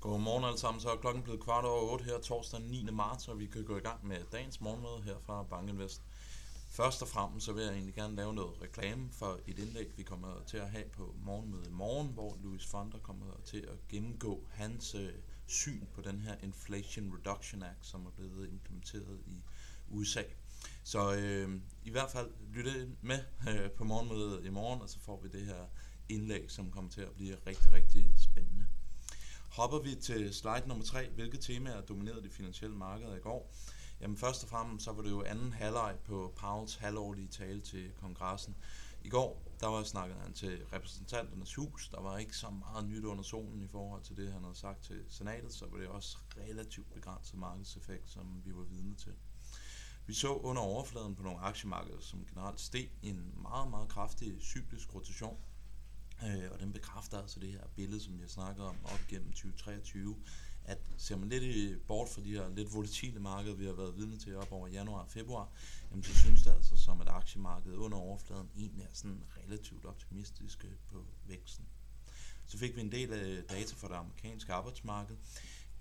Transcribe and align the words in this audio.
Godmorgen 0.00 0.44
alle 0.44 0.58
sammen, 0.58 0.80
så 0.80 0.88
er 0.88 0.96
klokken 0.96 1.22
blevet 1.22 1.40
kvart 1.40 1.64
over 1.64 1.92
8 1.92 2.04
her 2.04 2.18
torsdag 2.18 2.60
9. 2.60 2.86
marts, 2.92 3.28
og 3.28 3.38
vi 3.38 3.46
kan 3.46 3.64
gå 3.64 3.76
i 3.76 3.80
gang 3.80 4.06
med 4.06 4.16
dagens 4.32 4.60
morgenmøde 4.60 5.02
her 5.04 5.16
fra 5.26 5.42
Bankinvest. 5.42 6.02
Først 6.68 7.02
og 7.02 7.08
fremmest 7.08 7.46
så 7.46 7.52
vil 7.52 7.64
jeg 7.64 7.72
egentlig 7.72 7.94
gerne 7.94 8.16
lave 8.16 8.34
noget 8.34 8.62
reklame 8.62 9.08
for 9.12 9.40
et 9.46 9.58
indlæg, 9.58 9.92
vi 9.96 10.02
kommer 10.02 10.42
til 10.46 10.56
at 10.56 10.70
have 10.70 10.84
på 10.84 11.14
morgenmødet 11.24 11.66
i 11.66 11.70
morgen, 11.70 12.08
hvor 12.08 12.38
Louis 12.42 12.66
Fonda 12.66 12.98
kommer 12.98 13.26
til 13.44 13.58
at 13.58 13.88
gennemgå 13.88 14.44
hans 14.50 14.94
øh, 14.94 15.12
syn 15.46 15.86
på 15.94 16.00
den 16.02 16.20
her 16.20 16.34
Inflation 16.42 17.14
Reduction 17.16 17.62
Act, 17.62 17.86
som 17.86 18.06
er 18.06 18.10
blevet 18.10 18.48
implementeret 18.48 19.20
i 19.26 19.42
USA. 19.90 20.22
Så 20.84 21.14
øh, 21.14 21.60
i 21.84 21.90
hvert 21.90 22.10
fald 22.10 22.30
lytte 22.52 22.88
med 23.02 23.18
øh, 23.48 23.70
på 23.70 23.84
morgenmødet 23.84 24.44
i 24.44 24.50
morgen, 24.50 24.82
og 24.82 24.88
så 24.88 24.98
får 25.00 25.20
vi 25.22 25.28
det 25.28 25.46
her 25.46 25.66
indlæg, 26.08 26.50
som 26.50 26.70
kommer 26.70 26.90
til 26.90 27.00
at 27.00 27.12
blive 27.12 27.36
rigtig, 27.46 27.72
rigtig 27.72 28.06
spændende. 28.18 28.66
Hopper 29.50 29.78
vi 29.78 29.94
til 29.94 30.34
slide 30.34 30.68
nummer 30.68 30.84
3, 30.84 31.08
hvilke 31.08 31.38
temaer 31.38 31.80
dominerede 31.80 32.22
de 32.22 32.30
finansielle 32.30 32.76
markeder 32.76 33.16
i 33.16 33.20
går? 33.20 33.54
Jamen 34.00 34.16
først 34.16 34.42
og 34.42 34.48
fremmest 34.48 34.84
så 34.84 34.92
var 34.92 35.02
det 35.02 35.10
jo 35.10 35.22
anden 35.22 35.52
halvleg 35.52 35.96
på 36.04 36.32
Powells 36.36 36.74
halvårlige 36.76 37.28
tale 37.28 37.60
til 37.60 37.92
kongressen. 38.00 38.56
I 39.04 39.08
går, 39.08 39.42
der 39.60 39.66
var 39.66 39.82
snakket 39.82 40.16
han 40.16 40.32
til 40.32 40.64
repræsentanternes 40.72 41.54
hus. 41.54 41.88
Der 41.88 42.00
var 42.00 42.18
ikke 42.18 42.36
så 42.36 42.50
meget 42.50 42.84
nyt 42.84 43.04
under 43.04 43.22
solen 43.24 43.62
i 43.62 43.68
forhold 43.68 44.02
til 44.02 44.16
det, 44.16 44.32
han 44.32 44.42
havde 44.42 44.56
sagt 44.56 44.84
til 44.84 45.04
senatet, 45.08 45.52
så 45.52 45.66
var 45.66 45.78
det 45.78 45.88
også 45.88 46.18
relativt 46.36 46.94
begrænset 46.94 47.38
markedseffekt, 47.38 48.10
som 48.10 48.42
vi 48.44 48.56
var 48.56 48.64
vidne 48.64 48.94
til. 48.94 49.12
Vi 50.06 50.14
så 50.14 50.34
under 50.34 50.62
overfladen 50.62 51.14
på 51.14 51.22
nogle 51.22 51.40
aktiemarkeder, 51.40 52.00
som 52.00 52.26
generelt 52.26 52.60
steg 52.60 52.90
en 53.02 53.34
meget, 53.42 53.70
meget 53.70 53.88
kraftig 53.88 54.36
cyklisk 54.40 54.94
rotation. 54.94 55.38
Øh, 56.26 56.50
og 56.50 56.60
den 56.60 56.72
bekræfter 56.72 57.18
altså 57.18 57.40
det 57.40 57.52
her 57.52 57.66
billede, 57.76 58.00
som 58.00 58.20
jeg 58.20 58.30
snakker 58.30 58.62
om 58.64 58.76
op 58.84 59.00
gennem 59.08 59.32
2023, 59.32 60.16
at 60.64 60.78
ser 60.96 61.16
man 61.16 61.28
lidt 61.28 61.42
i, 61.42 61.76
bort 61.76 62.08
fra 62.08 62.22
de 62.22 62.32
her 62.32 62.48
lidt 62.48 62.74
volatile 62.74 63.20
markeder, 63.20 63.54
vi 63.54 63.66
har 63.66 63.72
været 63.72 63.96
vidne 63.96 64.18
til 64.18 64.36
op 64.36 64.52
over 64.52 64.68
januar 64.68 65.02
og 65.02 65.08
februar, 65.08 65.48
jamen 65.90 66.04
så 66.04 66.14
synes 66.14 66.42
det 66.42 66.50
altså 66.50 66.76
som, 66.76 67.00
at 67.00 67.08
aktiemarkedet 67.08 67.76
under 67.76 67.98
overfladen 67.98 68.50
egentlig 68.56 68.84
er 68.84 68.92
sådan 68.92 69.24
relativt 69.44 69.84
optimistiske 69.84 70.68
på 70.88 71.04
væksten. 71.26 71.66
Så 72.46 72.58
fik 72.58 72.76
vi 72.76 72.80
en 72.80 72.92
del 72.92 73.12
af 73.12 73.42
data 73.44 73.74
fra 73.74 73.88
det 73.88 73.94
amerikanske 73.94 74.52
arbejdsmarked. 74.52 75.16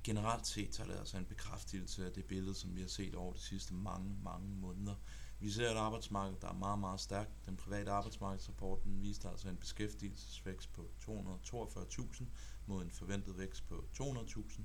Generelt 0.04 0.48
set 0.48 0.76
så 0.76 0.84
er 0.84 0.88
det 0.88 0.98
altså 0.98 1.18
en 1.18 1.26
bekræftelse 1.26 2.06
af 2.06 2.12
det 2.12 2.26
billede, 2.26 2.56
som 2.56 2.76
vi 2.76 2.82
har 2.82 2.88
set 2.88 3.16
over 3.16 3.34
de 3.34 3.40
sidste 3.40 3.74
mange, 3.74 4.16
mange 4.24 4.50
måneder. 4.50 4.96
Vi 5.42 5.52
ser 5.52 5.72
et 5.72 5.78
arbejdsmarked, 5.78 6.38
der 6.42 6.48
er 6.48 6.54
meget, 6.54 6.80
meget 6.80 7.00
stærkt. 7.00 7.46
Den 7.46 7.58
private 7.58 7.92
arbejdsmarkedsrapporten 7.92 9.02
viste 9.02 9.30
altså 9.30 9.50
en 9.50 9.58
beskæftigelsesvækst 9.58 10.74
på 10.74 10.90
242.000 11.02 12.24
mod 12.66 12.84
en 12.84 12.92
forventet 12.92 13.38
vækst 13.38 13.68
på 13.68 13.86
200.000. 14.02 14.62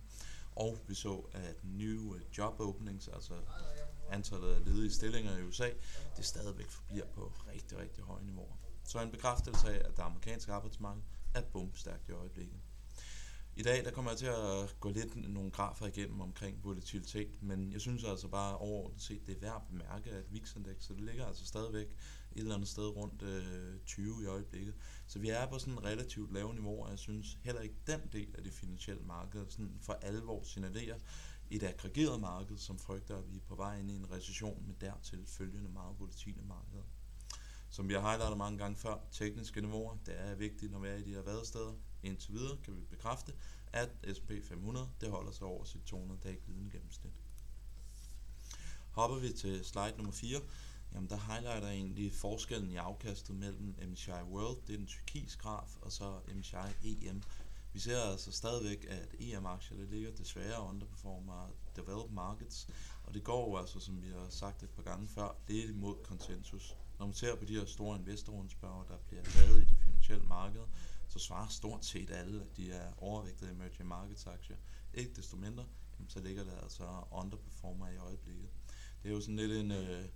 Og 0.56 0.78
vi 0.86 0.94
så, 0.94 1.22
at 1.32 1.64
new 1.64 2.14
øh, 2.14 2.20
job 2.38 2.60
openings, 2.60 3.08
altså 3.08 3.34
antallet 4.10 4.54
af 4.54 4.64
ledige 4.64 4.90
stillinger 4.90 5.36
i 5.38 5.42
USA, 5.42 5.70
det 6.16 6.24
stadigvæk 6.24 6.68
forbliver 6.68 7.06
på 7.06 7.32
rigtig, 7.52 7.78
rigtig 7.78 8.04
høje 8.04 8.24
niveauer. 8.24 8.56
Så 8.84 9.02
en 9.02 9.10
bekræftelse 9.10 9.68
af, 9.68 9.88
at 9.88 9.96
det 9.96 10.02
amerikanske 10.02 10.52
arbejdsmarked 10.52 11.02
er 11.34 11.42
bumstærkt 11.42 12.08
i 12.08 12.12
øjeblikket. 12.12 12.60
I 13.56 13.62
dag 13.62 13.84
der 13.84 13.90
kommer 13.90 14.10
jeg 14.10 14.18
til 14.18 14.26
at 14.26 14.76
gå 14.80 14.88
lidt 14.90 15.30
nogle 15.30 15.50
grafer 15.50 15.86
igennem 15.86 16.20
omkring 16.20 16.64
volatilitet, 16.64 17.42
men 17.42 17.72
jeg 17.72 17.80
synes 17.80 18.04
altså 18.04 18.28
bare 18.28 18.56
overordnet 18.56 19.02
set, 19.02 19.26
det 19.26 19.36
er 19.36 19.40
værd 19.40 19.56
at 19.56 19.68
bemærke, 19.70 20.10
at 20.10 20.32
VIX-indekset 20.32 20.96
det 20.96 21.04
ligger 21.04 21.26
altså 21.26 21.46
stadigvæk 21.46 21.86
et 21.86 22.40
eller 22.40 22.54
andet 22.54 22.68
sted 22.68 22.96
rundt 22.96 23.22
øh, 23.22 23.78
20 23.86 24.22
i 24.22 24.26
øjeblikket. 24.26 24.74
Så 25.06 25.18
vi 25.18 25.28
er 25.28 25.46
på 25.46 25.58
sådan 25.58 25.74
et 25.74 25.84
relativt 25.84 26.32
lave 26.32 26.54
niveau, 26.54 26.82
og 26.84 26.90
jeg 26.90 26.98
synes 26.98 27.38
heller 27.42 27.60
ikke 27.60 27.76
den 27.86 28.00
del 28.12 28.34
af 28.38 28.44
det 28.44 28.52
finansielle 28.52 29.02
marked 29.02 29.46
sådan 29.48 29.78
for 29.80 29.92
alvor 29.92 30.42
signalerer 30.42 30.98
et 31.50 31.62
aggregeret 31.62 32.20
marked, 32.20 32.58
som 32.58 32.78
frygter, 32.78 33.16
at 33.16 33.30
vi 33.30 33.36
er 33.36 33.46
på 33.48 33.54
vej 33.54 33.78
ind 33.78 33.90
i 33.90 33.94
en 33.94 34.10
recession 34.10 34.64
med 34.66 34.74
dertil 34.80 35.26
følgende 35.26 35.70
meget 35.70 35.98
volatile 35.98 36.42
markeder. 36.42 36.84
Som 37.70 37.88
vi 37.88 37.94
har 37.94 38.00
highlightet 38.00 38.38
mange 38.38 38.58
gange 38.58 38.76
før, 38.76 38.98
tekniske 39.12 39.60
niveauer, 39.60 39.96
det 40.06 40.20
er 40.20 40.34
vigtigt, 40.34 40.72
når 40.72 40.78
vi 40.78 40.88
er 40.88 40.94
i 40.94 41.02
de 41.02 41.14
her 41.14 41.22
vadesteder. 41.22 41.72
Indtil 42.04 42.34
videre 42.34 42.56
kan 42.56 42.76
vi 42.76 42.80
bekræfte, 42.80 43.32
at 43.72 43.90
S&P 44.14 44.30
500 44.44 44.88
det 45.00 45.10
holder 45.10 45.32
sig 45.32 45.46
over 45.46 45.64
sit 45.64 45.92
200-dage 45.92 46.40
glidende 46.44 46.70
gennemsnit. 46.70 47.12
Hopper 48.90 49.18
vi 49.18 49.32
til 49.32 49.64
slide 49.64 49.94
nummer 49.96 50.12
4, 50.12 50.40
jamen 50.94 51.10
der 51.10 51.16
highlighter 51.16 51.68
egentlig 51.68 52.12
forskellen 52.12 52.70
i 52.70 52.76
afkastet 52.76 53.36
mellem 53.36 53.74
MSCI 53.88 54.10
World, 54.10 54.56
det 54.66 54.72
er 54.72 54.76
den 54.76 54.86
tyrkisk 54.86 55.38
graf, 55.38 55.76
og 55.80 55.92
så 55.92 56.20
MSCI 56.34 57.06
EM. 57.08 57.22
Vi 57.72 57.78
ser 57.78 58.00
altså 58.00 58.32
stadigvæk, 58.32 58.86
at 58.88 59.14
EM-aktier 59.20 59.76
det 59.76 59.88
ligger 59.88 60.10
desværre 60.10 60.62
underperformer 60.62 61.48
developed 61.76 62.14
markets, 62.14 62.68
og 63.04 63.14
det 63.14 63.24
går 63.24 63.48
jo 63.50 63.56
altså, 63.56 63.80
som 63.80 64.02
vi 64.02 64.08
har 64.08 64.26
sagt 64.30 64.62
et 64.62 64.70
par 64.70 64.82
gange 64.82 65.08
før, 65.08 65.36
lidt 65.48 65.70
imod 65.70 65.94
konsensus. 66.04 66.76
Når 66.98 67.06
man 67.06 67.14
ser 67.14 67.36
på 67.36 67.44
de 67.44 67.54
her 67.58 67.64
store 67.64 67.98
investorrundspørger, 67.98 68.84
der 68.84 68.96
bliver 69.08 69.22
lavet 69.38 69.62
i 69.62 69.64
de 69.64 69.76
finansielle 69.76 70.24
markeder, 70.24 70.66
så 71.14 71.18
svarer 71.18 71.48
stort 71.48 71.84
set 71.84 72.10
alle, 72.10 72.42
at 72.42 72.56
de 72.56 72.72
er 72.72 72.92
overvægtede 72.96 73.50
emerging 73.50 73.88
markets 73.88 74.26
aktier. 74.26 74.56
Ikke 74.94 75.12
desto 75.14 75.36
mindre, 75.36 75.66
jamen, 75.94 76.08
så 76.08 76.20
ligger 76.20 76.44
der 76.44 76.60
altså 76.60 76.84
underperformer 77.10 77.88
i 77.88 77.96
øjeblikket. 77.96 78.50
Det 79.02 79.08
er 79.08 79.14
jo 79.14 79.20
sådan 79.20 79.36
lidt 79.36 79.52
en, 79.52 79.70
øh, 79.70 80.08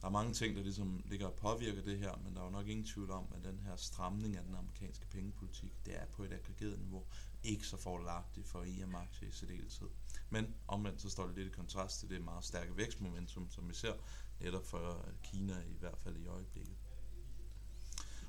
der 0.00 0.06
er 0.06 0.10
mange 0.10 0.34
ting, 0.34 0.56
der 0.56 0.62
ligesom 0.62 1.02
ligger 1.06 1.26
og 1.26 1.34
påvirker 1.34 1.82
det 1.82 1.98
her, 1.98 2.16
men 2.24 2.34
der 2.34 2.40
er 2.40 2.44
jo 2.44 2.50
nok 2.50 2.68
ingen 2.68 2.86
tvivl 2.86 3.10
om, 3.10 3.26
at 3.36 3.44
den 3.44 3.58
her 3.58 3.76
stramning 3.76 4.36
af 4.36 4.44
den 4.44 4.54
amerikanske 4.54 5.06
pengepolitik, 5.06 5.72
det 5.86 5.96
er 5.96 6.06
på 6.06 6.24
et 6.24 6.32
aggregeret 6.32 6.78
niveau 6.78 7.04
ikke 7.42 7.66
så 7.66 7.76
fordelagtigt 7.76 8.46
for 8.46 8.62
IM-aktier 8.62 9.28
i 9.28 9.32
særdeleshed. 9.32 9.88
Men 10.30 10.54
omvendt 10.68 11.02
så 11.02 11.10
står 11.10 11.26
det 11.26 11.36
lidt 11.36 11.48
i 11.48 11.50
kontrast 11.50 12.00
til 12.00 12.10
det 12.10 12.24
meget 12.24 12.44
stærke 12.44 12.76
vækstmomentum, 12.76 13.50
som 13.50 13.68
vi 13.68 13.74
ser 13.74 13.94
netop 14.40 14.66
for 14.66 15.08
Kina 15.22 15.60
i 15.60 15.76
hvert 15.80 15.98
fald 15.98 16.16
i 16.16 16.26
øjeblikket. 16.26 16.76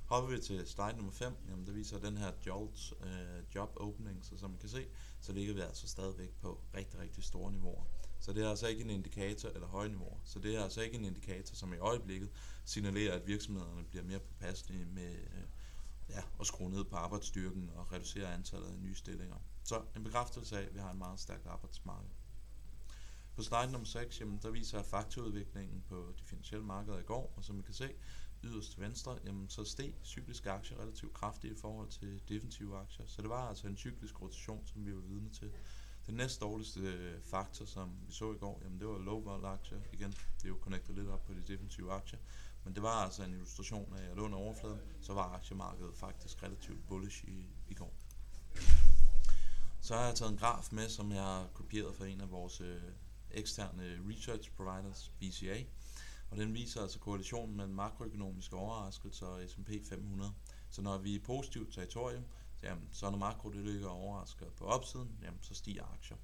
Hopper 0.06 0.30
vi 0.36 0.42
til 0.42 0.68
slide 0.68 0.96
nummer 0.96 1.12
5, 1.12 1.34
jamen 1.50 1.66
der 1.66 1.72
viser 1.72 2.00
den 2.00 2.18
her 2.18 2.32
JOLT 2.46 2.94
øh, 3.02 3.56
job 3.56 3.74
opening, 3.76 4.26
så 4.26 4.38
som 4.38 4.50
man 4.50 4.60
kan 4.60 4.70
se, 4.70 4.88
så 5.22 5.34
ligger 5.34 5.54
vi 5.54 5.60
altså 5.60 5.88
stadigvæk 5.88 6.30
på 6.42 6.62
rigtig, 6.74 7.00
rigtig 7.00 7.24
store 7.24 7.52
niveauer. 7.52 7.84
Så 8.20 8.34
det 8.34 8.44
er 8.44 8.50
altså 8.50 8.68
ikke 8.68 8.84
en 8.84 8.90
indikator, 8.90 9.50
eller 9.50 9.68
høje 9.68 9.90
niveauer, 9.90 10.18
så 10.24 10.40
det 10.40 10.56
er 10.56 10.64
altså 10.64 10.82
ikke 10.82 10.98
en 10.98 11.06
indikator, 11.06 11.56
som 11.56 11.74
i 11.74 11.78
øjeblikket 11.78 12.30
signalerer, 12.66 13.14
at 13.14 13.28
virksomhederne 13.28 13.84
bliver 13.84 14.04
mere 14.04 14.20
påpasselige 14.20 14.86
med 14.86 15.14
øh, 15.14 15.44
ja, 16.10 16.22
at 16.40 16.48
skrue 16.48 16.70
ned 16.70 16.84
på 16.84 16.96
arbejdsstyrken 16.96 17.70
og 17.76 17.92
reducere 17.92 18.34
antallet 18.34 18.68
af 18.68 18.80
nye 18.80 18.96
stillinger. 18.96 19.38
Så 19.64 19.82
en 19.96 20.04
bekræftelse 20.04 20.58
af, 20.58 20.62
at 20.62 20.74
vi 20.74 20.80
har 20.80 20.92
en 20.92 20.98
meget 20.98 21.20
stærk 21.20 21.46
arbejdsmarked. 21.46 22.10
På 23.36 23.44
slide 23.44 23.72
nummer 23.72 23.86
6, 23.86 24.20
jamen, 24.20 24.40
der 24.44 24.50
viser 24.50 24.78
jeg 24.78 24.86
faktorudviklingen 24.86 25.84
på 25.90 26.14
de 26.20 26.24
finansielle 26.24 26.66
markeder 26.66 27.00
i 27.00 27.04
går, 27.04 27.34
og 27.36 27.44
som 27.44 27.60
I 27.60 27.62
kan 27.62 27.74
se, 27.74 27.90
yderst 28.46 28.80
venstre, 28.80 29.18
jamen, 29.26 29.50
så 29.50 29.64
steg 29.64 29.94
cykliske 30.04 30.52
aktier 30.52 30.80
relativt 30.80 31.14
kraftigt 31.14 31.54
i 31.54 31.62
forhold 31.62 31.90
til 31.90 32.22
defensive 32.30 32.78
aktier. 32.78 33.06
Så 33.08 33.22
det 33.22 33.30
var 33.30 33.50
altså 33.50 33.68
en 33.68 33.78
cyklisk 33.78 34.22
rotation, 34.22 34.68
som 34.68 34.86
vi 34.86 34.96
var 34.96 35.02
vidne 35.02 35.30
til. 35.30 35.52
Den 36.08 36.16
næst 36.16 36.42
dårligste 36.42 36.80
øh, 36.80 37.22
faktor, 37.22 37.66
som 37.66 37.92
vi 38.08 38.14
så 38.14 38.34
i 38.34 38.38
går, 38.38 38.62
jamen 38.64 38.80
det 38.80 38.88
var 38.88 38.98
low 38.98 39.22
vol 39.22 39.46
aktier. 39.46 39.78
Igen, 39.94 40.12
det 40.12 40.46
er 40.46 40.50
jo 40.50 40.58
connectet 40.62 40.96
lidt 40.96 41.08
op 41.08 41.26
på 41.26 41.34
de 41.34 41.42
defensive 41.48 41.92
aktier. 41.92 42.20
Men 42.64 42.76
det 42.76 42.84
var 42.84 43.04
altså 43.04 43.24
en 43.24 43.34
illustration 43.34 43.96
af, 43.98 44.12
at 44.12 44.18
under 44.18 44.38
overfladen, 44.38 44.80
så 45.02 45.14
var 45.14 45.34
aktiemarkedet 45.34 45.98
faktisk 45.98 46.44
relativt 46.44 46.88
bullish 46.88 47.24
i, 47.28 47.50
i 47.68 47.74
går. 47.74 47.94
Så 49.82 49.96
har 49.96 50.06
jeg 50.06 50.16
taget 50.16 50.32
en 50.32 50.38
graf 50.38 50.68
med, 50.72 50.90
som 50.90 51.12
jeg 51.12 51.24
har 51.24 51.48
kopieret 51.54 51.96
fra 51.96 52.06
en 52.06 52.22
af 52.22 52.32
vores 52.32 52.62
øh, 52.62 52.82
eksterne 53.32 54.00
research 54.10 54.52
providers, 54.52 55.12
BCA. 55.20 55.64
Og 56.30 56.38
den 56.38 56.54
viser 56.54 56.82
altså 56.82 57.00
korrelationen 57.00 57.58
mellem 57.58 57.76
makroøkonomiske 57.76 58.56
overraskelser 58.56 59.26
og 59.26 59.50
S&P 59.50 59.70
500. 59.90 60.34
Så 60.70 60.82
når 60.82 60.98
vi 60.98 61.12
er 61.12 61.16
i 61.16 61.20
positivt 61.20 61.74
territorium, 61.74 62.24
jamen, 62.64 62.90
så 62.92 63.10
når 63.10 63.18
makro 63.18 63.50
det 63.50 63.66
ligger 63.66 63.88
overrasker 63.88 64.46
på 64.58 64.66
opsiden, 64.66 65.18
jamen, 65.22 65.40
så 65.42 65.56
stiger 65.56 65.84
aktier. 65.94 66.18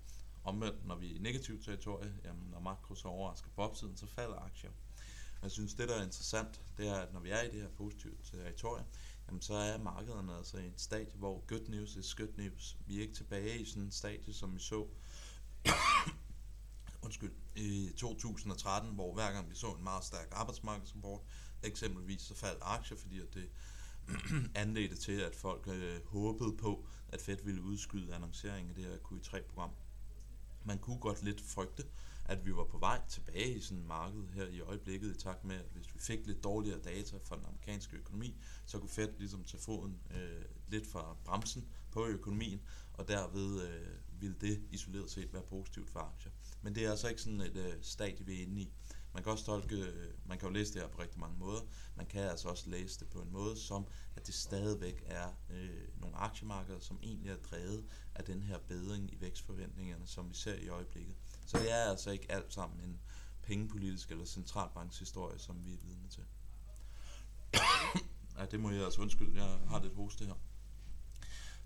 Omvendt, 0.43 0.85
når 0.85 0.95
vi 0.95 1.11
er 1.11 1.15
i 1.15 1.19
negativt 1.19 1.65
territorium, 1.65 2.13
jamen, 2.23 2.49
når 2.51 2.59
makro 2.59 2.95
så 2.95 3.07
overrasker 3.07 3.49
på 3.55 3.61
opsiden, 3.61 3.97
så 3.97 4.07
falder 4.07 4.35
aktier. 4.35 4.71
Jeg 5.41 5.51
synes, 5.51 5.73
det 5.73 5.89
der 5.89 5.95
er 5.95 6.03
interessant, 6.03 6.61
det 6.77 6.87
er, 6.87 6.95
at 6.95 7.13
når 7.13 7.19
vi 7.19 7.29
er 7.29 7.41
i 7.41 7.51
det 7.51 7.61
her 7.61 7.69
positive 7.69 8.15
territorium, 8.23 8.85
jamen, 9.27 9.41
så 9.41 9.53
er 9.53 9.77
markederne 9.77 10.37
altså 10.37 10.57
i 10.57 10.67
et 10.67 10.81
stadie, 10.81 11.15
hvor 11.15 11.43
good 11.47 11.69
news 11.69 11.95
is 11.95 12.15
good 12.15 12.37
news. 12.37 12.77
Vi 12.87 12.97
er 12.97 13.01
ikke 13.01 13.13
tilbage 13.13 13.59
i 13.59 13.65
sådan 13.65 13.83
et 13.83 13.93
stadie, 13.93 14.33
som 14.33 14.55
vi 14.55 14.59
så 14.59 14.87
undskyld, 17.11 17.31
i 17.55 17.91
2013, 17.97 18.91
hvor 18.93 19.13
hver 19.13 19.31
gang 19.31 19.49
vi 19.49 19.55
så 19.55 19.67
en 19.67 19.83
meget 19.83 20.03
stærk 20.03 20.27
arbejdsmarkedsrapport, 20.31 21.21
eksempelvis 21.63 22.21
så 22.21 22.35
faldt 22.35 22.59
aktier, 22.61 22.97
fordi 22.97 23.19
at 23.19 23.33
det 23.33 23.49
anledte 24.63 24.95
til, 24.95 25.19
at 25.19 25.35
folk 25.35 25.67
øh, 25.67 26.05
håbede 26.05 26.57
på, 26.57 26.85
at 27.09 27.21
Fed 27.21 27.37
ville 27.43 27.61
udskyde 27.61 28.15
annonceringen 28.15 28.69
af 28.69 28.75
det 28.75 28.83
her 28.83 28.97
Q3-program. 28.97 29.69
Man 30.65 30.79
kunne 30.79 30.99
godt 30.99 31.23
lidt 31.23 31.41
frygte, 31.41 31.83
at 32.25 32.45
vi 32.45 32.55
var 32.55 32.63
på 32.63 32.77
vej 32.77 33.01
tilbage 33.09 33.53
i 33.55 33.59
sådan 33.59 33.77
en 33.77 33.87
marked 33.87 34.23
her 34.33 34.47
i 34.47 34.59
øjeblikket, 34.59 35.15
i 35.15 35.19
takt 35.19 35.45
med, 35.45 35.55
at 35.55 35.65
hvis 35.73 35.93
vi 35.93 35.99
fik 35.99 36.27
lidt 36.27 36.43
dårligere 36.43 36.79
data 36.79 37.17
fra 37.23 37.35
den 37.35 37.45
amerikanske 37.45 37.97
økonomi, 37.97 38.41
så 38.65 38.79
kunne 38.79 38.89
Fed 38.89 39.09
ligesom 39.17 39.43
tage 39.43 39.61
foden 39.61 40.01
øh, 40.11 40.45
lidt 40.67 40.87
fra 40.87 41.15
bremsen 41.25 41.67
på 41.91 42.07
økonomien, 42.07 42.61
og 42.93 43.07
derved 43.07 43.69
øh, 43.69 44.21
ville 44.21 44.35
det 44.41 44.61
isoleret 44.71 45.11
set 45.11 45.33
være 45.33 45.43
positivt 45.43 45.89
for 45.89 45.99
aktier. 45.99 46.31
Men 46.61 46.75
det 46.75 46.85
er 46.85 46.91
altså 46.91 47.09
ikke 47.09 47.21
sådan 47.21 47.41
et 47.41 47.57
øh, 47.57 47.73
stadie, 47.81 48.25
vi 48.25 48.39
er 48.39 48.41
inde 48.41 48.61
i. 48.61 48.73
Man 49.13 49.23
kan 49.23 49.31
også 49.31 49.45
tolke, 49.45 49.75
øh, 49.75 50.13
man 50.25 50.39
kan 50.39 50.47
jo 50.47 50.53
læse 50.53 50.73
det 50.73 50.81
her 50.81 50.89
på 50.89 51.01
rigtig 51.01 51.19
mange 51.19 51.37
måder. 51.39 51.61
Man 51.95 52.05
kan 52.05 52.21
altså 52.21 52.49
også 52.49 52.69
læse 52.69 52.99
det 52.99 53.09
på 53.09 53.19
en 53.19 53.31
måde, 53.31 53.57
som 53.57 53.85
at 54.15 54.27
det 54.27 54.33
stadigvæk 54.33 55.03
er 55.05 55.27
øh, 55.49 55.87
nogle 56.01 56.15
aktiemarkeder, 56.15 56.79
som 56.79 56.99
egentlig 57.03 57.31
er 57.31 57.37
drevet 57.37 57.85
af 58.15 58.23
den 58.23 58.43
her 58.43 58.57
bedring 58.57 59.13
i 59.13 59.21
vækstforventningerne, 59.21 60.07
som 60.07 60.29
vi 60.29 60.35
ser 60.35 60.55
i 60.55 60.67
øjeblikket. 60.67 61.15
Så 61.45 61.57
det 61.57 61.71
er 61.71 61.83
altså 61.89 62.11
ikke 62.11 62.31
alt 62.31 62.53
sammen 62.53 62.79
en 62.79 62.99
pengepolitisk 63.43 64.11
eller 64.11 64.25
centralbankshistorie, 64.25 65.39
som 65.39 65.65
vi 65.65 65.73
er 65.73 65.77
vidne 65.83 66.07
til. 66.09 66.23
ja, 68.37 68.45
det 68.45 68.59
må 68.59 68.69
jeg 68.69 68.83
altså 68.85 69.01
undskylde, 69.01 69.43
jeg 69.43 69.59
har 69.67 69.81
lidt 69.81 69.95
hoste 69.95 70.25
her. 70.25 70.33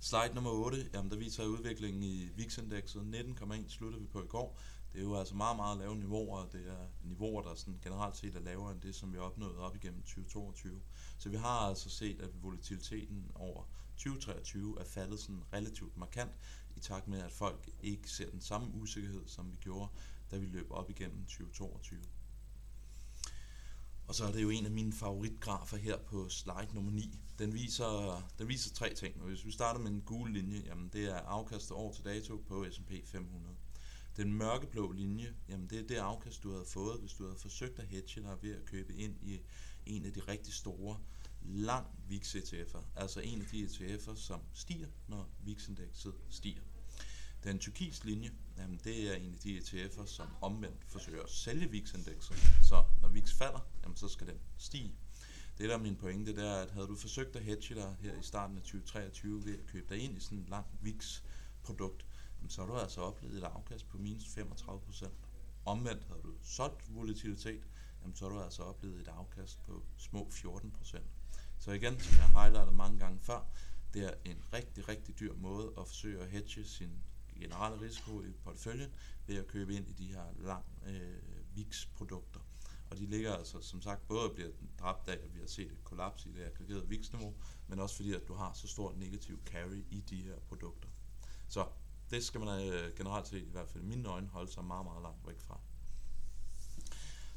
Slide 0.06 0.34
nummer 0.34 0.52
8, 0.52 0.90
jamen 0.94 1.12
der 1.12 1.18
viser 1.18 1.46
udviklingen 1.46 2.04
i 2.04 2.30
VIX-indekset. 2.36 3.02
19,1 3.02 3.70
sluttede 3.70 4.02
vi 4.02 4.08
på 4.08 4.24
i 4.24 4.28
går. 4.28 4.60
Det 4.94 5.00
er 5.00 5.04
jo 5.04 5.16
altså 5.16 5.36
meget, 5.36 5.56
meget 5.56 5.78
lave 5.78 5.96
niveauer. 5.96 6.46
Det 6.46 6.68
er 6.68 6.88
niveauer, 7.04 7.42
der 7.42 7.56
sådan 7.56 7.80
generelt 7.84 8.18
set 8.18 8.36
er 8.36 8.40
lavere 8.40 8.72
end 8.72 8.82
det, 8.82 8.96
som 8.96 9.14
vi 9.14 9.18
opnåede 9.18 9.58
op 9.60 9.76
igennem 9.76 10.02
2022. 10.02 10.82
Så 11.18 11.30
vi 11.30 11.38
har 11.38 11.60
altså 11.60 11.90
set, 11.90 12.22
at 12.22 12.44
volatiliteten 12.44 13.32
over 13.36 13.64
2023 13.98 14.80
er 14.80 14.84
faldet 14.84 15.20
sådan 15.20 15.44
relativt 15.54 15.98
markant, 15.98 16.32
i 16.76 16.80
takt 16.80 17.08
med, 17.08 17.20
at 17.20 17.32
folk 17.32 17.70
ikke 17.82 18.10
ser 18.12 18.30
den 18.30 18.42
samme 18.42 18.74
usikkerhed, 18.74 19.28
som 19.28 19.52
vi 19.52 19.56
gjorde, 19.56 19.90
da 20.32 20.38
vi 20.38 20.46
løb 20.46 20.72
op 20.72 20.90
igennem 20.90 21.26
2022. 21.26 22.00
Og 24.08 24.16
så 24.16 24.26
er 24.26 24.32
det 24.32 24.42
jo 24.42 24.50
en 24.50 24.66
af 24.66 24.72
mine 24.72 24.94
favoritgrafer 24.94 25.78
her 25.78 25.98
på 25.98 26.30
slide 26.30 26.70
nummer 26.74 26.92
9. 26.92 27.20
Den 27.40 27.54
viser, 27.54 28.24
den 28.40 28.48
viser 28.48 28.74
tre 28.74 28.94
ting. 28.94 29.22
Og 29.22 29.28
hvis 29.28 29.46
vi 29.46 29.52
starter 29.52 29.80
med 29.80 29.92
en 29.92 30.02
gule 30.02 30.34
linje, 30.34 30.62
jamen 30.66 30.90
det 30.94 31.06
er 31.06 31.16
afkastet 31.16 31.72
år 31.72 31.92
til 31.92 32.06
dato 32.06 32.38
på 32.38 32.66
S&P 32.72 32.92
500. 33.06 33.56
Den 34.18 34.34
mørkeblå 34.34 34.92
linje, 34.92 35.34
jamen 35.50 35.68
det 35.68 35.80
er 35.80 35.88
det 35.88 35.96
afkast, 35.96 36.44
du 36.44 36.52
havde 36.52 36.66
fået, 36.66 37.00
hvis 37.00 37.14
du 37.14 37.24
havde 37.24 37.40
forsøgt 37.40 37.80
at 37.80 37.88
hedge 37.88 38.22
dig 38.22 38.38
ved 38.42 38.56
at 38.56 38.66
købe 38.66 38.94
ind 38.94 39.16
i 39.22 39.42
en 39.86 40.06
af 40.06 40.14
de 40.14 40.20
rigtig 40.20 40.54
store, 40.54 41.00
lang 41.42 41.88
VIX 42.08 42.36
ETF'er. 42.36 42.84
Altså 42.96 43.20
en 43.20 43.42
af 43.42 43.48
de 43.48 43.66
ETF'er, 43.66 44.16
som 44.16 44.40
stiger, 44.54 44.88
når 45.08 45.30
VIX-indekset 45.44 46.14
stiger. 46.30 46.62
Den 47.46 47.60
turkis 47.60 48.04
linje, 48.04 48.32
jamen 48.58 48.80
det 48.84 49.12
er 49.12 49.16
en 49.16 49.34
af 49.34 49.40
de 49.40 49.58
ETF'er, 49.58 50.06
som 50.06 50.28
omvendt 50.42 50.86
forsøger 50.88 51.24
at 51.24 51.30
sælge 51.30 51.70
VIX-indekset. 51.72 52.38
Så 52.64 52.84
når 53.02 53.10
VIX 53.10 53.34
falder, 53.34 53.60
jamen 53.84 53.98
så 53.98 54.08
skal 54.08 54.28
den 54.28 54.40
stige. 54.58 54.96
Det 55.58 55.70
der 55.70 55.76
er 55.76 55.80
min 55.80 55.96
pointe, 55.96 56.36
det 56.36 56.48
er, 56.48 56.56
at 56.56 56.72
havde 56.72 56.88
du 56.88 56.96
forsøgt 56.96 57.36
at 57.36 57.44
hedge 57.44 57.76
dig 57.76 57.96
her 58.00 58.20
i 58.20 58.24
starten 58.24 58.58
af 58.58 58.64
2023 58.64 59.46
ved 59.46 59.60
at 59.60 59.66
købe 59.66 59.96
dig 59.96 60.04
ind 60.04 60.18
i 60.18 60.20
sådan 60.20 60.38
en 60.38 60.46
lang 60.46 60.66
VIX-produkt, 60.82 62.06
så 62.48 62.62
har 62.62 62.68
du 62.68 62.78
altså 62.78 63.02
oplevet 63.02 63.38
et 63.38 63.44
afkast 63.44 63.90
på 63.90 63.98
minus 63.98 64.24
35%. 64.24 65.10
Omvendt 65.66 66.04
havde 66.04 66.22
du 66.24 66.34
solgt 66.42 66.96
volatilitet, 66.96 67.64
jamen 68.02 68.16
så 68.16 68.26
har 68.26 68.36
du 68.36 68.42
altså 68.42 68.64
oplevet 68.64 69.02
et 69.02 69.08
afkast 69.08 69.64
på 69.64 69.84
små 69.98 70.30
14%. 70.34 71.00
Så 71.60 71.72
igen, 71.72 72.00
som 72.00 72.18
jeg 72.18 72.30
har 72.30 72.42
highlightet 72.42 72.76
mange 72.76 73.00
gange 73.00 73.20
før, 73.20 73.48
det 73.94 74.04
er 74.04 74.14
en 74.26 74.38
rigtig, 74.54 74.90
rigtig 74.90 75.20
dyr 75.20 75.34
måde 75.34 75.74
at 75.78 75.88
forsøge 75.88 76.22
at 76.22 76.30
hedge 76.30 76.66
sin 76.66 77.04
generelle 77.40 77.82
risiko 77.82 78.22
i 78.22 78.32
porteføljen 78.44 78.92
ved 79.28 79.36
at 79.36 79.48
købe 79.48 79.74
ind 79.76 79.88
i 79.90 79.94
de 79.94 80.06
her 80.06 80.26
lang 80.38 80.66
øh, 80.88 81.56
VIX-produkter. 81.56 82.40
Og 82.90 82.98
de 82.98 83.06
ligger 83.06 83.34
altså, 83.34 83.62
som 83.62 83.82
sagt, 83.82 84.08
både 84.08 84.30
bliver 84.30 84.50
dræbt 84.80 85.08
af, 85.08 85.14
at 85.24 85.36
vi 85.36 85.40
har 85.40 85.48
set 85.48 85.72
et 85.72 85.84
kollaps 85.84 86.26
i 86.26 86.32
det 86.32 86.44
aggregerede 86.44 86.88
VIX-niveau, 86.88 87.34
men 87.68 87.80
også 87.80 87.96
fordi, 87.96 88.14
at 88.14 88.28
du 88.28 88.34
har 88.34 88.54
så 88.54 88.68
stor 88.68 88.94
negativ 88.94 89.40
carry 89.46 89.84
i 89.92 90.02
de 90.10 90.22
her 90.22 90.40
produkter. 90.40 90.90
Så 91.48 91.68
det 92.10 92.24
skal 92.24 92.40
man 92.42 92.74
øh, 92.74 92.96
generelt 92.96 93.28
set, 93.28 93.42
i 93.42 93.52
hvert 93.52 93.70
fald 93.70 93.84
i 93.84 93.88
mine 93.88 94.10
øjne, 94.10 94.28
holde 94.28 94.52
sig 94.52 94.66
meget, 94.66 94.86
meget 94.86 95.02
langt 95.02 95.28
væk 95.28 95.40
fra. 95.40 95.60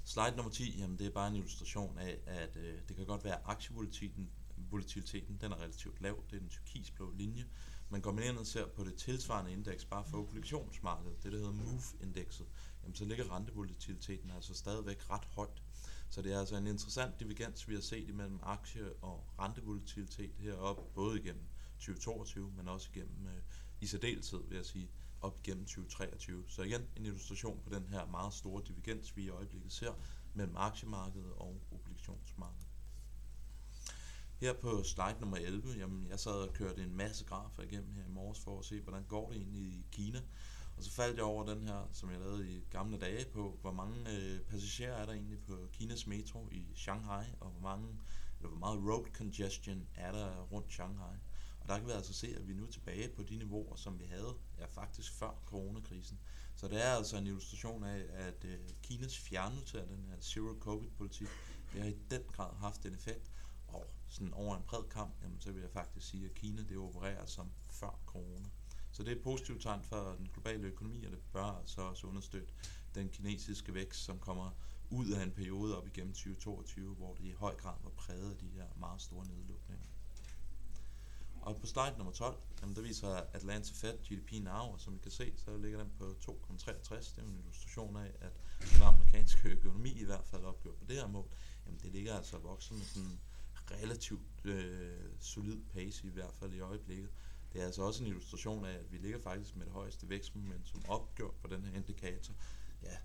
Slide 0.04 0.36
nummer 0.36 0.52
10, 0.52 0.78
jamen 0.78 0.98
det 0.98 1.06
er 1.06 1.10
bare 1.10 1.28
en 1.28 1.36
illustration 1.36 1.98
af, 1.98 2.18
at 2.26 2.56
øh, 2.56 2.78
det 2.88 2.96
kan 2.96 3.06
godt 3.06 3.24
være, 3.24 3.34
at 3.34 3.42
aktievolatiliteten 3.44 4.30
volatiliteten, 4.70 5.38
den 5.40 5.52
er 5.52 5.56
relativt 5.56 6.00
lav, 6.00 6.24
det 6.30 6.36
er 6.36 6.40
den 6.40 6.48
turkisblå 6.48 7.10
linje, 7.10 7.46
men 7.90 8.00
går 8.02 8.12
man 8.12 8.24
ind 8.24 8.38
og 8.38 8.46
ser 8.46 8.66
på 8.66 8.84
det 8.84 8.94
tilsvarende 8.94 9.52
indeks 9.52 9.84
bare 9.84 10.04
for 10.04 10.18
obligationsmarkedet, 10.18 11.22
det 11.22 11.32
der 11.32 11.38
hedder 11.38 11.52
MOVE-indekset, 11.52 12.46
jamen 12.82 12.94
så 12.94 13.04
ligger 13.04 13.36
rentevolatiliteten 13.36 14.30
altså 14.30 14.54
stadigvæk 14.54 15.10
ret 15.10 15.24
højt. 15.24 15.62
Så 16.10 16.22
det 16.22 16.32
er 16.32 16.38
altså 16.38 16.56
en 16.56 16.66
interessant 16.66 17.20
divergens, 17.20 17.68
vi 17.68 17.74
har 17.74 17.80
set 17.80 18.08
imellem 18.08 18.40
aktie- 18.42 18.92
og 19.02 19.24
rentevolatilitet 19.38 20.30
heroppe, 20.38 20.82
både 20.94 21.20
igennem 21.20 21.44
2022, 21.78 22.52
men 22.56 22.68
også 22.68 22.88
igennem 22.94 23.26
øh, 23.26 23.42
i 23.80 23.86
særdeleshed, 23.86 24.40
vil 24.48 24.56
jeg 24.56 24.66
sige, 24.66 24.90
op 25.20 25.38
igennem 25.38 25.64
2023. 25.64 26.44
Så 26.48 26.62
igen 26.62 26.86
en 26.96 27.06
illustration 27.06 27.60
på 27.64 27.70
den 27.70 27.86
her 27.88 28.06
meget 28.06 28.34
store 28.34 28.62
divergens, 28.68 29.16
vi 29.16 29.22
i 29.22 29.28
øjeblikket 29.28 29.72
ser 29.72 29.92
mellem 30.34 30.56
aktiemarkedet 30.56 31.32
og 31.32 31.60
obligationsmarkedet. 31.72 32.67
Her 34.40 34.52
på 34.52 34.82
slide 34.82 35.16
nummer 35.20 35.36
11, 35.36 35.78
jamen 35.78 36.06
jeg 36.08 36.20
sad 36.20 36.32
og 36.32 36.54
kørte 36.54 36.82
en 36.82 36.96
masse 36.96 37.24
grafer 37.24 37.62
igennem 37.62 37.94
her 37.94 38.04
i 38.04 38.10
morges 38.10 38.40
for 38.40 38.58
at 38.58 38.64
se, 38.64 38.80
hvordan 38.80 39.04
går 39.08 39.30
det 39.30 39.36
egentlig 39.36 39.62
i 39.62 39.86
Kina. 39.92 40.20
Og 40.76 40.84
så 40.84 40.90
faldt 40.90 41.16
jeg 41.16 41.24
over 41.24 41.46
den 41.46 41.62
her, 41.62 41.88
som 41.92 42.10
jeg 42.10 42.18
lavede 42.18 42.50
i 42.50 42.64
gamle 42.70 42.98
dage 42.98 43.24
på, 43.32 43.58
hvor 43.60 43.72
mange 43.72 43.96
øh, 44.10 44.40
passagerer 44.40 44.96
er 44.96 45.06
der 45.06 45.12
egentlig 45.12 45.38
på 45.46 45.68
Kinas 45.72 46.06
metro 46.06 46.48
i 46.52 46.66
Shanghai, 46.74 47.24
og 47.40 47.50
hvor 47.50 47.60
mange 47.60 47.88
eller 48.38 48.48
hvor 48.48 48.58
meget 48.58 48.78
road 48.78 49.06
congestion 49.12 49.88
er 49.94 50.12
der 50.12 50.42
rundt 50.42 50.72
Shanghai. 50.72 51.16
Og 51.60 51.68
der 51.68 51.78
kan 51.78 51.86
vi 51.86 51.92
altså 51.92 52.12
se, 52.12 52.34
at 52.36 52.48
vi 52.48 52.54
nu 52.54 52.66
er 52.66 52.70
tilbage 52.70 53.08
på 53.08 53.22
de 53.22 53.36
niveauer, 53.36 53.76
som 53.76 53.98
vi 53.98 54.04
havde 54.04 54.34
ja, 54.58 54.66
faktisk 54.66 55.12
før 55.12 55.42
coronakrisen. 55.46 56.18
Så 56.56 56.68
det 56.68 56.84
er 56.84 56.90
altså 56.90 57.16
en 57.16 57.26
illustration 57.26 57.84
af, 57.84 58.04
at 58.10 58.44
øh, 58.44 58.58
Kinas 58.82 59.18
fjernelse 59.18 59.80
af 59.80 59.86
den 59.86 60.04
her 60.10 60.20
zero-covid-politik, 60.20 61.28
det 61.72 61.82
har 61.82 61.88
i 61.88 61.96
den 62.10 62.22
grad 62.32 62.56
haft 62.56 62.86
en 62.86 62.94
effekt. 62.94 63.30
Og 63.68 63.86
sådan 64.08 64.34
over 64.34 64.56
en 64.56 64.62
bred 64.62 64.84
kamp, 64.90 65.22
jamen, 65.22 65.40
så 65.40 65.52
vil 65.52 65.60
jeg 65.60 65.70
faktisk 65.70 66.08
sige, 66.08 66.24
at 66.24 66.34
Kina 66.34 66.62
det 66.62 66.76
opererer 66.76 67.26
som 67.26 67.50
før 67.70 68.00
corona. 68.06 68.48
Så 68.90 69.02
det 69.02 69.12
er 69.12 69.16
et 69.16 69.22
positivt 69.22 69.62
tegn 69.62 69.82
for 69.82 70.14
den 70.18 70.28
globale 70.32 70.66
økonomi, 70.66 71.04
og 71.04 71.12
det 71.12 71.18
bør 71.32 71.44
altså 71.44 71.80
også 71.80 72.06
understøtte 72.06 72.52
den 72.94 73.08
kinesiske 73.08 73.74
vækst, 73.74 74.04
som 74.04 74.18
kommer 74.18 74.50
ud 74.90 75.10
af 75.10 75.22
en 75.22 75.30
periode 75.30 75.78
op 75.78 75.86
igennem 75.86 76.12
2022, 76.12 76.94
hvor 76.94 77.14
det 77.14 77.24
i 77.24 77.30
høj 77.30 77.54
grad 77.54 77.74
var 77.82 77.90
præget 77.90 78.30
af 78.30 78.38
de 78.38 78.48
her 78.48 78.66
meget 78.76 79.02
store 79.02 79.26
nedlukninger. 79.26 79.86
Og 81.42 81.56
på 81.56 81.66
slide 81.66 81.94
nummer 81.96 82.12
12, 82.12 82.38
jamen 82.60 82.76
der 82.76 82.82
viser 82.82 83.08
Atlanta 83.32 83.70
Fed 83.74 83.98
GDP 83.98 84.32
Now, 84.42 84.72
og 84.72 84.80
som 84.80 84.94
I 84.94 84.98
kan 84.98 85.10
se, 85.10 85.32
så 85.36 85.56
ligger 85.56 85.78
den 85.78 85.92
på 85.98 86.04
2,63. 86.04 86.94
Det 86.94 87.18
er 87.18 87.22
en 87.22 87.38
illustration 87.38 87.96
af, 87.96 88.12
at 88.20 88.32
den 88.74 88.82
amerikanske 88.82 89.48
økonomi 89.48 89.90
i 89.90 90.04
hvert 90.04 90.24
fald 90.24 90.44
opgjort 90.44 90.74
på 90.74 90.84
det 90.84 90.96
her 90.96 91.06
mål, 91.06 91.30
jamen 91.66 91.80
det 91.82 91.92
ligger 91.92 92.16
altså 92.16 92.38
vokset 92.38 92.76
med 92.76 92.84
sådan 92.84 93.20
relativt 93.70 94.44
øh, 94.44 95.10
solid 95.20 95.60
pace 95.72 96.06
i 96.06 96.10
hvert 96.10 96.34
fald 96.34 96.54
i 96.54 96.60
øjeblikket. 96.60 97.10
Det 97.52 97.60
er 97.60 97.66
altså 97.66 97.82
også 97.82 98.02
en 98.02 98.08
illustration 98.08 98.64
af, 98.64 98.72
at 98.72 98.92
vi 98.92 98.98
ligger 98.98 99.18
faktisk 99.18 99.56
med 99.56 99.64
det 99.66 99.72
højeste 99.72 100.08
vækstmomentum 100.08 100.82
opgjort 100.88 101.34
på 101.34 101.48
den 101.48 101.64
her 101.64 101.76
indikator. 101.76 102.34
Ja, 102.82 102.96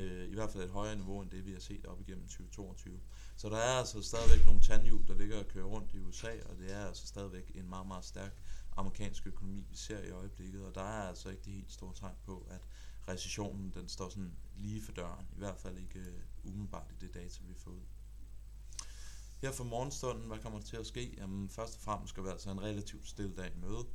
øh, 0.00 0.28
i 0.28 0.34
hvert 0.34 0.50
fald 0.50 0.64
et 0.64 0.70
højere 0.70 0.96
niveau 0.96 1.22
end 1.22 1.30
det, 1.30 1.46
vi 1.46 1.52
har 1.52 1.60
set 1.60 1.86
op 1.86 2.00
igennem 2.00 2.24
2022. 2.24 3.00
Så 3.36 3.48
der 3.48 3.56
er 3.56 3.78
altså 3.78 4.02
stadigvæk 4.02 4.46
nogle 4.46 4.60
tandhjul, 4.60 5.08
der 5.08 5.14
ligger 5.14 5.38
og 5.38 5.48
kører 5.48 5.64
rundt 5.64 5.94
i 5.94 5.98
USA, 5.98 6.32
og 6.44 6.58
det 6.58 6.72
er 6.72 6.86
altså 6.86 7.06
stadigvæk 7.06 7.52
en 7.54 7.68
meget, 7.68 7.86
meget 7.86 8.04
stærk 8.04 8.34
amerikansk 8.76 9.26
økonomi, 9.26 9.64
vi 9.70 9.76
ser 9.76 10.02
i 10.02 10.10
øjeblikket, 10.10 10.66
og 10.66 10.74
der 10.74 10.82
er 10.82 11.08
altså 11.08 11.28
ikke 11.28 11.42
det 11.44 11.52
helt 11.52 11.72
store 11.72 11.94
tegn 11.94 12.16
på, 12.24 12.46
at 12.50 12.60
recessionen 13.08 13.70
den 13.74 13.88
står 13.88 14.08
sådan 14.08 14.36
lige 14.56 14.82
for 14.82 14.92
døren, 14.92 15.26
i 15.36 15.38
hvert 15.38 15.58
fald 15.58 15.78
ikke 15.78 15.98
øh, 15.98 16.22
umiddelbart 16.44 16.90
i 16.90 17.04
det 17.04 17.14
data, 17.14 17.44
vi 17.44 17.54
får 17.54 17.70
ud. 17.70 17.82
Her 19.42 19.52
for 19.52 19.64
morgenstunden, 19.64 20.26
hvad 20.26 20.38
kommer 20.38 20.58
der 20.58 20.66
til 20.66 20.76
at 20.76 20.86
ske? 20.86 21.14
Jamen, 21.18 21.48
først 21.48 21.76
og 21.76 21.80
fremmest 21.80 22.10
skal 22.10 22.24
vi 22.24 22.28
altså 22.28 22.50
en 22.50 22.62
relativt 22.62 23.08
stille 23.08 23.36
dag 23.36 23.52
i 23.56 23.60
møde. 23.60 23.86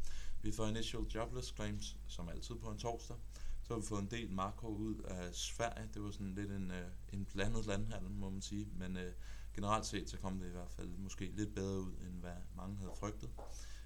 Vi 0.42 0.52
får 0.52 0.68
initial 0.68 1.04
jobless 1.16 1.56
claims, 1.56 1.98
som 2.08 2.30
altid 2.30 2.56
på 2.56 2.70
en 2.70 2.78
torsdag. 2.78 3.18
Så 3.64 3.74
har 3.74 3.80
vi 3.80 3.86
fået 3.86 4.02
en 4.02 4.12
del 4.12 4.32
makro 4.32 4.68
ud 4.68 4.96
af 4.96 5.36
Sverige. 5.36 5.90
Det 5.94 6.04
var 6.04 6.12
sådan 6.12 6.34
lidt 6.34 6.52
en, 6.52 6.72
øh, 6.72 6.88
en 7.14 7.26
blandet 7.26 7.66
landhandel, 7.66 8.12
må 8.12 8.30
man 8.30 8.42
sige. 8.42 8.68
Men 8.76 8.98
øh, 8.98 9.12
generelt 9.56 9.86
set, 9.86 10.10
så 10.10 10.18
kom 10.18 10.40
det 10.40 10.48
i 10.48 10.52
hvert 10.52 10.72
fald 10.72 10.90
måske 10.98 11.32
lidt 11.36 11.56
bedre 11.56 11.80
ud, 11.80 11.94
end 12.08 12.20
hvad 12.20 12.38
mange 12.56 12.78
havde 12.78 12.94
frygtet. 12.96 13.30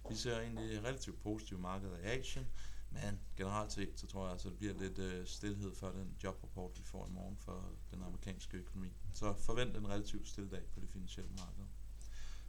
Vi 0.10 0.16
ser 0.16 0.40
egentlig 0.40 0.84
relativt 0.84 1.22
positive 1.22 1.60
markeder 1.60 1.98
i 1.98 2.02
Asien, 2.04 2.48
men 2.92 3.20
generelt 3.38 3.72
set, 3.72 4.00
så 4.00 4.08
tror 4.08 4.24
jeg 4.24 4.32
altså, 4.32 4.50
det 4.50 4.58
bliver 4.58 4.74
lidt 4.74 5.00
uh, 5.00 5.26
stillhed 5.26 5.76
for 5.76 5.90
den 5.90 6.16
jobrapport, 6.24 6.72
vi 6.78 6.84
får 6.84 7.08
i 7.08 7.12
morgen 7.12 7.38
for 7.38 7.70
den 7.92 8.04
amerikanske 8.04 8.58
økonomi. 8.58 8.94
Så 9.14 9.34
forvent 9.34 9.78
en 9.78 9.90
relativt 9.90 10.28
stille 10.28 10.50
dag 10.50 10.64
på 10.74 10.80
det 10.80 10.90
finansielle 10.90 11.32
marked. 11.38 11.64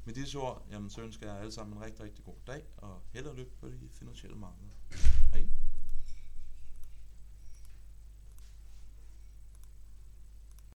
Med 0.04 0.14
disse 0.14 0.38
ord, 0.38 0.66
jamen, 0.70 0.90
så 0.90 1.00
ønsker 1.00 1.26
jeg 1.26 1.40
alle 1.40 1.52
sammen 1.52 1.76
en 1.76 1.82
rigtig, 1.82 2.04
rigtig 2.04 2.24
god 2.24 2.36
dag, 2.46 2.64
og 2.76 3.02
held 3.12 3.26
og 3.26 3.36
lykke 3.36 3.52
på 3.60 3.68
de 3.68 3.88
finansielle 3.92 4.36
markeder. 4.36 5.11